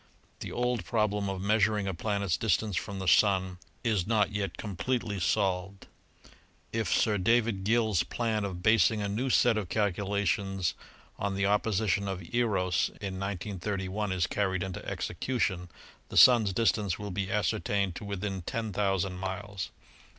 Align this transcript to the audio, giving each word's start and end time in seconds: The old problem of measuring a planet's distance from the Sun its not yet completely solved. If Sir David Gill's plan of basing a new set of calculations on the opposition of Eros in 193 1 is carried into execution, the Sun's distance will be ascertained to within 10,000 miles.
The 0.39 0.51
old 0.51 0.83
problem 0.83 1.29
of 1.29 1.43
measuring 1.43 1.85
a 1.87 1.93
planet's 1.93 2.35
distance 2.35 2.75
from 2.75 2.97
the 2.97 3.07
Sun 3.07 3.59
its 3.83 4.07
not 4.07 4.31
yet 4.31 4.57
completely 4.57 5.19
solved. 5.19 5.85
If 6.73 6.91
Sir 6.91 7.19
David 7.19 7.63
Gill's 7.63 8.01
plan 8.01 8.43
of 8.43 8.63
basing 8.63 9.03
a 9.03 9.07
new 9.07 9.29
set 9.29 9.57
of 9.59 9.69
calculations 9.69 10.73
on 11.19 11.35
the 11.35 11.45
opposition 11.45 12.07
of 12.07 12.23
Eros 12.33 12.89
in 12.99 13.19
193 13.19 13.87
1 13.87 14.11
is 14.11 14.25
carried 14.25 14.63
into 14.63 14.83
execution, 14.87 15.69
the 16.09 16.17
Sun's 16.17 16.51
distance 16.51 16.97
will 16.97 17.11
be 17.11 17.29
ascertained 17.31 17.93
to 17.97 18.03
within 18.03 18.41
10,000 18.41 19.13
miles. 19.19 19.69